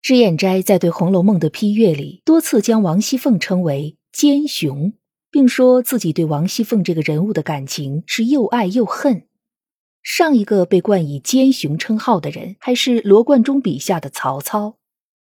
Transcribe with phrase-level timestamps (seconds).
[0.00, 4.92] 脂砚斋在对《红楼梦》的批阅里，多次将王熙凤称为奸雄，
[5.30, 9.24] 并说自己对王熙凤这个人物的感情是又爱又恨。
[10.02, 14.76] 上一个被冠以奸雄称号的人，还是罗贯中笔下的曹操。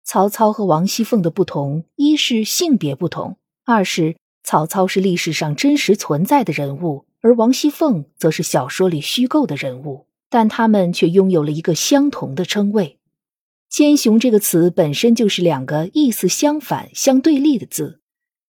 [0.02, 12.98] 曹操和王熙凤的不同，一是性别不同，二是曹操是历史上真实存在的人物，而王熙凤则是小说里虚构的人物，但他们却拥有了一个相同的称谓。
[13.76, 17.98] 奸雄这个词本身就是两个意思相反、相对立的字。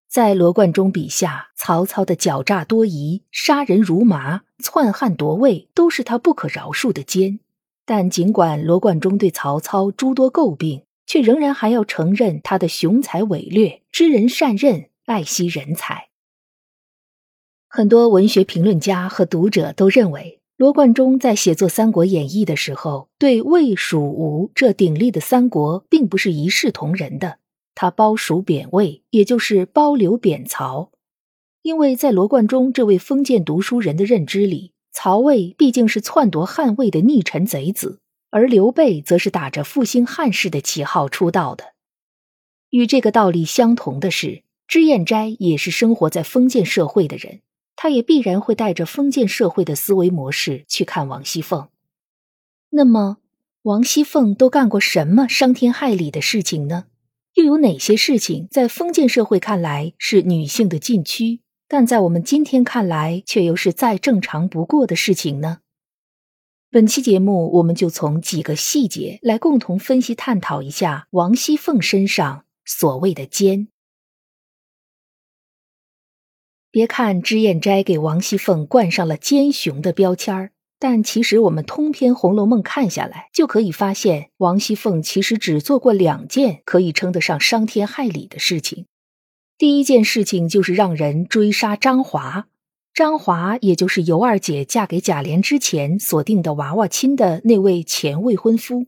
[0.08, 7.40] 在罗贯中笔下，曹操的狡诈多疑、杀人如麻、篡汉夺位，都是他不可饶恕的奸。
[7.84, 16.10] 但尽管罗贯中对曹操诸多诟病，却仍然还要承认他的雄才伟略、知人善任、爱惜人才。
[17.66, 20.40] 很多文学评论家和读者都认为。
[20.56, 27.40] 罗贯中在写作《三国演义》的时候，对魏、蜀、吴这鼎立的三国并不是一视同仁的。
[27.74, 30.92] 他褒蜀贬魏，也就是褒刘贬曹。
[31.60, 41.74] 因为在罗贯中这位封建读书人的认知里，曹魏毕竟是篡夺汉魏的逆臣贼子，而刘备则是打着复兴汉室的旗号出道的。
[42.70, 47.42] 与这个道理相同的是，脂砚斋也是生活在封建社会的人。
[47.86, 51.68] 他也必然会带着封建社会的思维模式去看王熙凤。
[52.70, 53.18] 那么，
[53.62, 56.86] 王熙凤都干过什么伤天害理的事情呢？
[57.34, 65.58] 又有哪些事情在封建社会看来是女性的禁区，但在我们今天看来却又是再正常不过的事情呢？
[66.72, 73.68] 本期节目，我们就从几个细节来共同分析探讨一下王熙凤身上所谓的奸。
[76.76, 88.84] 别看脂砚斋给王熙凤冠上了奸雄的标签儿，但其实我们通篇《红楼梦》看下来，就可以发现王熙凤其实只做过两件可以称得上伤天害理的事情。
[89.56, 92.46] 第一件事情就是让人追杀张华，
[92.92, 98.84] 张华也就是尤二姐嫁给贾琏之前所定的娃娃亲的那位前未婚夫。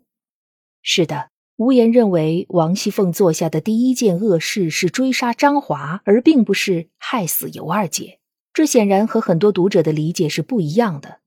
[0.82, 1.30] 是的。
[1.58, 8.20] 无言认为，王熙凤做下的第一件恶事是追杀张华，而并不是害死尤二姐。
[8.54, 11.18] 这显然和很多读者的理解是不一样的。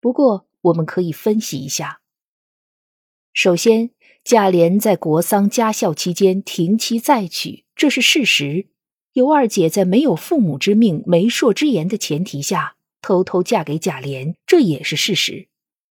[0.00, 2.02] 不过，我们可以分析一下。
[3.32, 3.90] 首先，
[4.22, 8.68] 贾琏在国丧家孝期间停妻再娶，这是事实；
[9.14, 15.48] 尤二姐在没有父母之命、媒妁之言的前提下偷偷嫁给贾琏，这也是事实。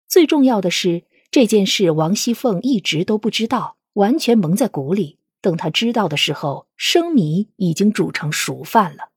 [0.07, 3.75] 最重要的是，这件事王熙凤一直都不知道。
[3.93, 9.09] 完全蒙在鼓里，等他知道的时候，生米已经煮成熟饭了。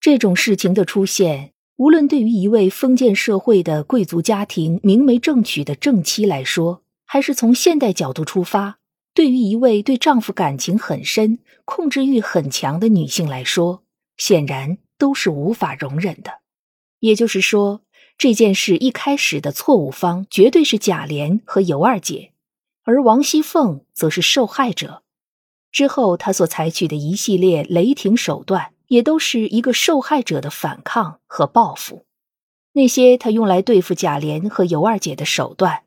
[0.00, 8.78] 这种事情的出现，无论对于一位封建社会的贵族家庭明媒正娶的正妻来说，还是从现代角度出发，
[9.12, 13.82] 对于一位对丈夫感情很深、控制欲很强的女性来说，
[14.16, 16.40] 显然都是无法容忍的。
[17.00, 17.82] 也就是说，
[18.16, 22.32] 这件事一开始的错误方绝对是贾琏和尤二姐。
[22.86, 25.02] 而王熙凤则是受害者，
[25.72, 32.06] 之后她所采取的一系列雷霆手段，也都是一个受害者的反抗和报复。
[32.74, 35.82] 那些她用来对付贾琏和尤二姐的手段，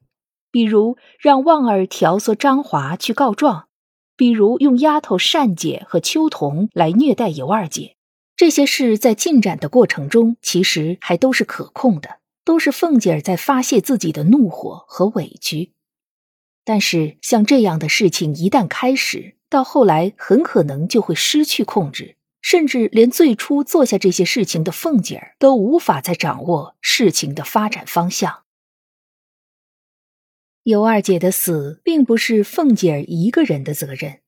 [0.51, 3.69] 比如让旺儿调唆张华去告状，
[4.17, 7.95] 比如用丫头善姐和秋桐来虐待尤二姐，
[8.35, 15.71] 这些事在进展的过程中，其实还都是可控的，都是凤姐儿在发泄自己的怒火和委屈。
[16.69, 28.43] 但是，像这样的事情一旦开始，到后来很可能就会失去控制，甚至连最初做下这些事情的凤姐儿都无法再掌握事情的发展方向。
[30.61, 34.19] 尤二姐的死并不是凤姐儿一个人的责任。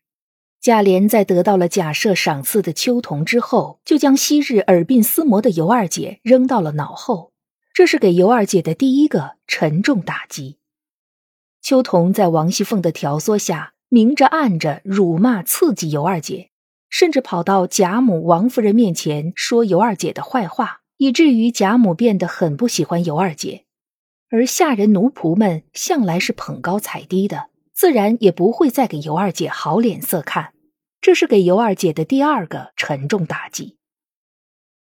[0.59, 7.33] 贾琏在得到了假设赏赐的秋桐之后，就将昔日耳鬓厮磨的尤二姐扔到了脑后，
[7.71, 10.57] 这是给尤二姐的第一个沉重打击。
[11.61, 16.49] 秋桐在王熙凤的挑唆下，明着暗着辱骂刺激尤二姐，
[16.89, 23.65] 甚至跑到贾母、王夫人面前说尤二姐的坏话，以至于贾母变得很不喜欢尤二姐。
[24.29, 30.53] 而下人奴仆们向来是捧高踩低的，自然也不会再给尤二姐好脸色看。
[30.99, 33.77] 这是给尤二姐的第二个沉重打击。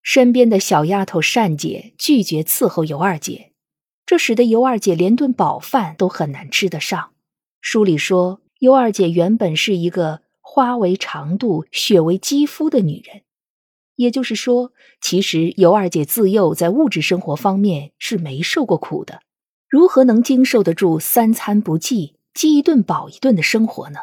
[0.03, 3.53] 身边的小丫头善姐拒绝伺候尤二姐，
[4.09, 7.13] 这使得尤二姐连顿饱饭都很难吃得上。
[7.61, 13.21] 书里说，尤二姐原本是一个花为长度、血为肌肤的女人，
[13.97, 14.73] 也就是说，
[15.03, 19.21] 其实尤二姐自幼在物质生活方面是没受过苦的，
[19.69, 24.01] 如何能经受得住三餐不济、饥一顿饱一顿的生活呢？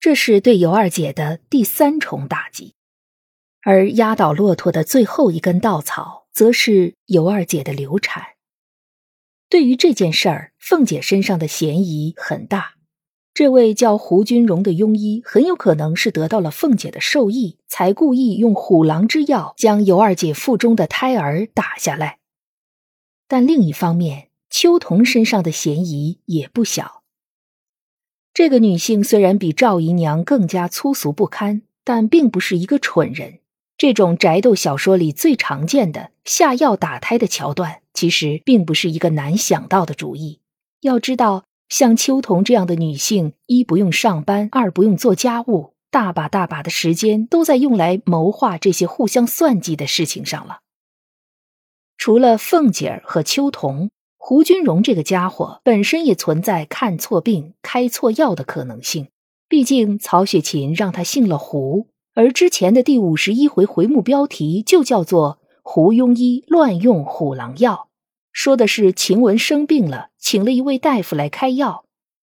[0.00, 2.74] 这是对尤二姐的第三重打击，
[3.62, 8.30] 而压倒骆驼的最后一根稻草，则是尤二姐的流产。
[9.48, 12.74] 对于这件事儿，凤姐身上的嫌疑很大。
[13.32, 22.18] 这位叫胡君荣的庸医，很有可能是得到了凤姐的授意，才故意用虎狼之药将尤二姐腹中的胎儿打下来。
[23.28, 27.02] 但另一方面，秋桐身上的嫌疑也不小。
[28.32, 33.40] 这个女性虽然比赵姨娘更加粗俗不堪，但并不是一个蠢人。
[33.78, 40.40] 这种宅斗小说里最常见的下药打胎的桥段，其实并不是一个难想到的主意。
[40.80, 50.60] 要知道，像秋桐这样的女性，一不用上班，二不用做家务，大把大把的时间都在用来谋划这些互相算计的事情上了。
[51.98, 53.90] 除了凤姐儿和秋桐。
[54.18, 59.06] 胡君荣这个家伙本身也存在看错病、开错药的可能性。
[59.48, 67.90] 毕竟曹雪芹让他姓了胡，而之前的第五十一回回目标题就叫做“胡庸医乱用虎狼药”，
[68.32, 71.84] 说的是晴雯生病了，请了一位大夫来开药，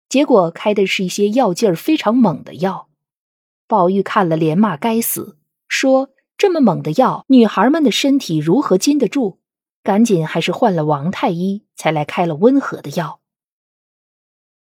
[0.09, 2.87] 结果开的是一些药劲儿非常猛的药。
[3.67, 5.37] 宝玉看了连骂该死，
[5.67, 9.39] 说这么猛的药，女孩们的身体如何禁得住？
[9.83, 13.19] 赶紧还是换了王太医，才来开了温和的药。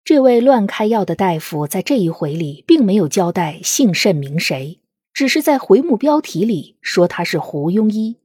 [0.02, 4.80] 这位乱开药的大夫在这一回里并没有交代姓甚名谁，
[5.20, 8.17] 只是在回目标题里说他是胡庸医，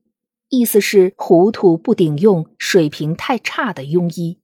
[0.47, 4.39] 意思是糊涂不顶用、水平太差的庸医。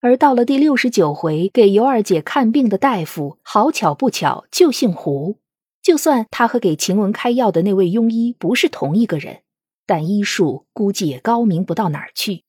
[0.00, 5.36] 而到了第六十九回给尤二姐看病的大夫，好巧不巧就姓胡，
[5.82, 9.40] 就算他和给晴雯开药的那位庸医不是同一个人。
[9.84, 12.44] 但医术估计也高明不到哪儿去，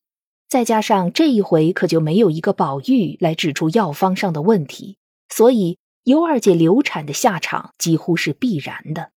[0.47, 4.95] 再加上这一回可就没有一个宝玉来指出药方上的问题，
[5.27, 9.11] 所以尤二姐流产的下场几乎是必然的。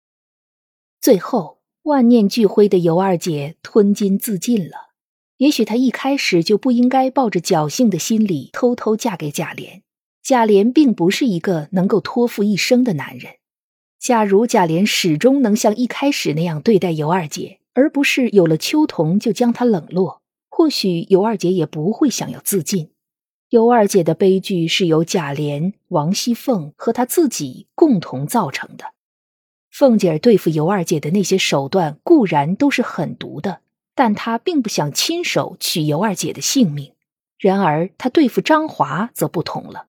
[1.06, 4.96] 最后万念俱灰的尤二姐吞金自尽了。
[5.38, 9.84] 也许她一开始就不应该抱着侥幸的心理偷偷嫁给贾琏。
[10.24, 13.34] 贾琏并不是一个能够托付一生的男人。
[14.00, 22.90] 假如贾琏始终能像一开始那样对待尤二姐，而不是有了秋桐就将她冷落，或许尤二姐也不会想要自尽。
[23.50, 28.95] 尤二姐的悲剧是由贾琏、王熙凤和她自己共同造成的。
[29.78, 33.60] 凤姐儿对付尤二姐的那些手段固然都是狠毒的，
[33.94, 36.94] 但她并不想亲手取尤二姐的性命。
[37.38, 39.88] 然而她对付张华则不同了，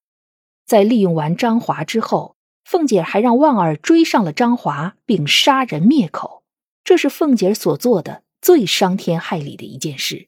[0.67, 2.35] 在利用完张华之后，
[2.65, 6.43] 凤姐儿还让旺儿追上了张华，并杀人灭口。
[6.83, 10.27] 这是凤姐儿所做的最伤天害理的一件事。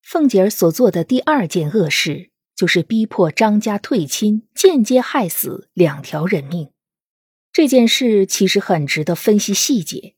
[0.00, 6.70] 凤姐儿所做的第二件恶事，就是逼迫张家退亲，间接害死两条人命。
[7.58, 10.14] 这件事其实很值得分析细节。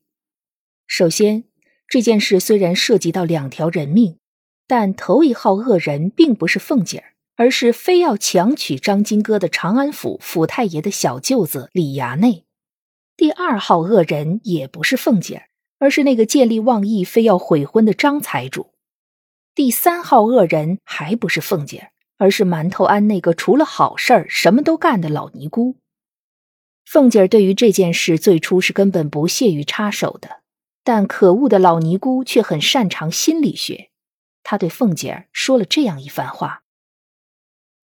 [0.85, 1.45] 首先，
[1.87, 4.19] 这件事虽然涉及到两条人命，
[4.67, 12.45] 但头一号恶人并不是凤姐儿，而是非要强娶张金戈的长安府府太爷的小舅子李衙内。
[13.17, 15.47] 第二号恶人也不是凤姐儿，
[15.79, 18.75] 而是那个见利忘义、非要悔婚的张财主。
[19.55, 25.80] 第三号恶人还不是凤姐儿，而是馒头庵那个除了好事儿什么都干的老尼姑。
[26.91, 30.41] 凤姐儿对于这件事最初是根本不屑于插手的，
[30.83, 33.91] 但可恶的老尼姑却很擅长心理学。
[34.43, 36.63] 她对凤姐儿说了这样一番话：“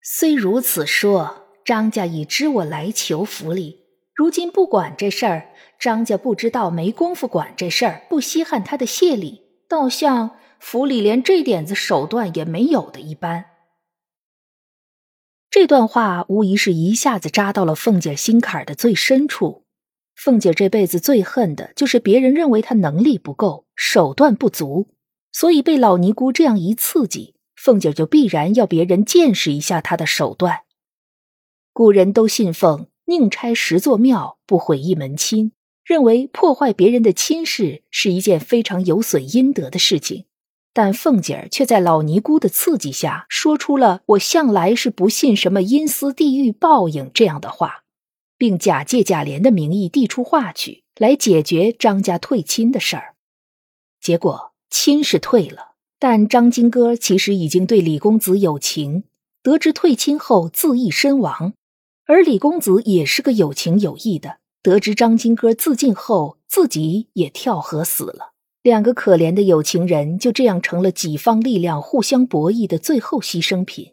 [0.02, 13.44] 虽如此说，张家已知我来求府里。”如今不管这事儿，张家不知道没工夫管这事儿，不稀罕他的谢礼，倒像府里连这点子手段也没有的一般。
[15.58, 19.64] 这段话无疑是一下子扎到了凤姐心坎的最深处。
[20.14, 24.90] 凤姐这辈子最恨的就是别人认为她能力不够，手段不足，
[25.32, 30.60] 所以被老尼姑这样一刺激，凤姐就必然要别人见识一下她的手段。
[31.72, 32.88] 古人都信奉。
[33.06, 35.52] 宁拆十座庙，不毁一门亲。
[35.86, 40.26] 认为破坏别人的亲事是一件非常有损阴德的事情，
[40.76, 47.84] 但凤姐儿却在老尼姑的刺激下，说出了“我向来是不信什么阴司地狱报应”这样的话，
[48.36, 53.14] 并假借贾琏的名义递出话去，来解决张家退亲的事儿。
[54.02, 59.04] 结果亲是退了，但张金哥其实已经对李公子有情，
[59.42, 61.54] 得知退亲后自缢身亡；
[62.04, 68.34] 而李公子也是个有情有义的，得知张金哥自尽后，自己也跳河死了。
[68.66, 73.92] 两个可怜的有情人就这样成了己方力量互相博弈的最后牺牲品。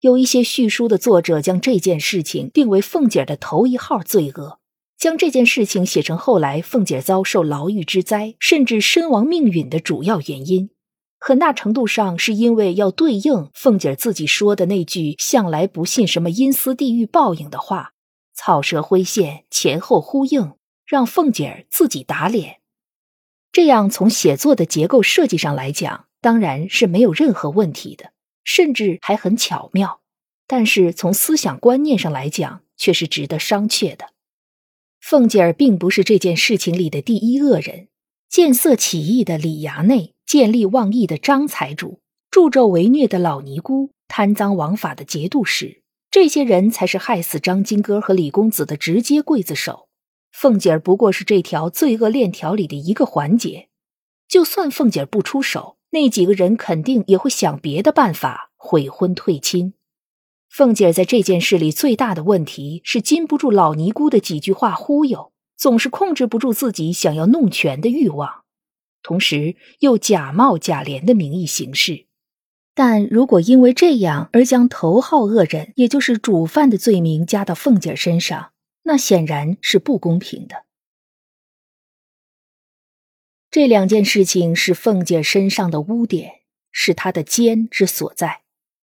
[0.00, 4.58] 有一些叙书的作者将这件事情定为凤姐的头一号罪恶，
[4.98, 10.68] 将这件事情写成后来凤姐遭受牢狱之灾，甚至身亡命陨的主要原因。
[11.18, 17.92] 很大程度上是因为要对应凤姐自己说的那句“向来不信什么阴司地狱报应”的话，
[18.34, 20.52] 草蛇灰线，前后呼应，
[20.84, 22.58] 让凤姐自己打脸。
[23.56, 28.12] 这样，从写作的结构设计上来讲，当然是没有任何问题的，
[28.44, 30.02] 甚至还很巧妙。
[30.46, 34.10] 但是从思想观念上来讲，却是值得商榷的。
[35.00, 37.88] 凤姐儿并不是这件事情里的第一恶人，
[38.28, 49.85] 见色起意的李衙内，见利忘义的张财主，助纣为虐的老尼姑，贪赃枉法的节度使，这些人才是害死张金哥和李公子的直接刽子手。
[50.38, 53.70] 凤姐儿不过是这条罪恶链条里的一个环节，
[54.28, 59.72] 就算凤姐儿不出手，那几个人肯定也会想别的办法悔婚退亲。
[60.50, 68.42] 凤姐儿在这件事里最大的问题是禁不住老尼姑的几句话忽悠，总是控制不住自己想要弄权的欲望，
[69.02, 72.04] 同时又假冒贾琏的名义行事。
[72.74, 78.50] 但如果因为这样而将头号恶人，也就是主犯的罪名加到凤姐儿身上，
[78.88, 80.64] 那显然是不公平的。
[83.50, 88.42] 这两件事情是凤姐身上的污点，是她的奸之所在。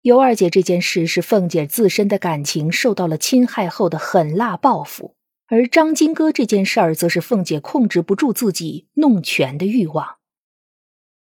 [0.02, 5.14] 尤二姐这件事是凤姐自身的感情受到了侵害后的狠辣报复，
[5.46, 10.16] 而张金哥这件事儿则是凤姐控制不住自己弄权的欲望。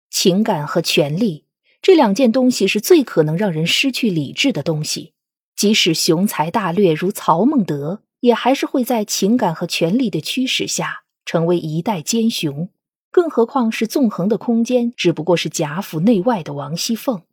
[0.09, 1.45] 情感和权力
[1.83, 5.13] 这两件东西是最可能让人失去理智的东西，
[5.55, 8.03] 即使雄才大略如曹孟德。
[8.19, 12.69] 也还是会在情感和权力的驱使下成为一代奸雄，
[13.11, 17.23] 更何况是纵横的空间只不过是贾府内外的王熙凤。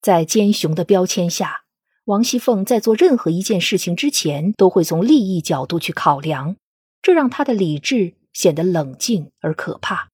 [0.00, 1.64] 在奸雄的标签下，
[2.04, 6.56] 王熙凤在做任何一件事情之前都会从利益角度去考量，
[7.02, 10.08] 这让她的理智显得冷静而可怕。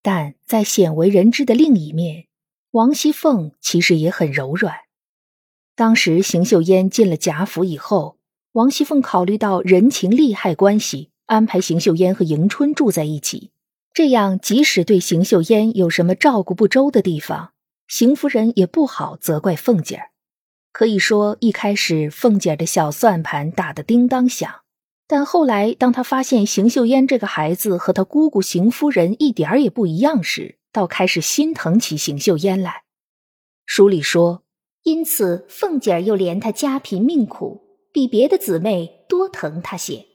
[0.00, 2.26] 但在鲜为人知的另一面，
[2.70, 4.87] 王熙凤其实也很柔软。
[5.78, 8.16] 当时邢岫烟进了贾府以后，
[8.50, 13.52] 王熙凤考虑到人情利害关系，安排邢岫烟和迎春住在一起。
[13.94, 17.52] 这样，即使对邢岫烟有什么照顾不周的地方，
[17.86, 20.10] 邢夫人也不好责怪凤姐儿。
[20.72, 24.52] 可以说，一开始凤姐儿的小算盘打得叮当响，
[25.06, 32.82] 但后来，当她发现邢岫烟这个孩子和她姑姑邢夫人一点儿也不一样时，倒开始心疼起邢岫烟来。
[33.64, 34.42] 书里说。
[34.82, 40.06] 因此，凤姐儿又怜她家贫命苦，比别的姊妹多疼她些。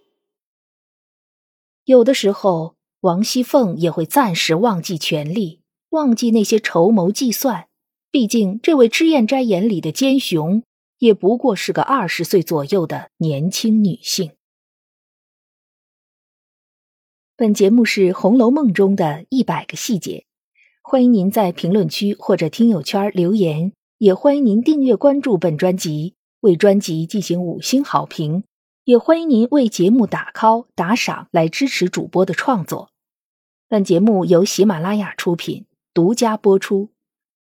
[1.85, 7.67] 有的时候，王熙凤也会暂时忘记权力，忘记那些筹谋计算。
[8.09, 10.63] 毕竟，这位脂砚斋眼里的奸雄，
[10.99, 14.31] 也不过是个二十岁左右的年轻女性。
[17.35, 20.25] 本节目是《红楼梦》中的一百个细节，
[20.81, 23.73] 欢迎您在评论区或者听友圈留言。
[23.97, 28.43] 也欢迎您订阅关注本专辑，为专辑进行五星好评。
[28.85, 32.89] 也欢迎您为节目打 call 打赏来支持主播的创作。
[33.69, 36.89] 本节目由喜马拉雅出品，独家播出。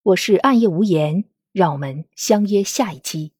[0.03, 3.31] 我是暗夜无言，让我们相约下一期。